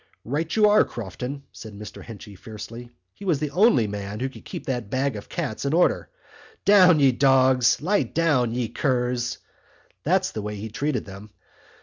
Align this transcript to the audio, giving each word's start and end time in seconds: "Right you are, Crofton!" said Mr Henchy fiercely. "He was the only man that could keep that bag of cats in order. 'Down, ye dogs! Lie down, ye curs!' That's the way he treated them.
"Right 0.25 0.55
you 0.55 0.67
are, 0.67 0.83
Crofton!" 0.83 1.43
said 1.51 1.75
Mr 1.75 2.01
Henchy 2.01 2.33
fiercely. 2.35 2.89
"He 3.13 3.23
was 3.23 3.37
the 3.39 3.51
only 3.51 3.85
man 3.85 4.17
that 4.17 4.31
could 4.33 4.43
keep 4.45 4.65
that 4.65 4.89
bag 4.89 5.15
of 5.15 5.29
cats 5.29 5.63
in 5.63 5.75
order. 5.75 6.09
'Down, 6.65 6.99
ye 6.99 7.11
dogs! 7.11 7.83
Lie 7.83 8.01
down, 8.09 8.51
ye 8.55 8.67
curs!' 8.67 9.37
That's 10.03 10.31
the 10.31 10.41
way 10.41 10.55
he 10.55 10.69
treated 10.69 11.05
them. 11.05 11.29